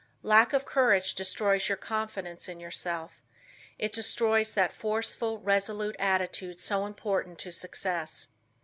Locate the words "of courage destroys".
0.51-1.69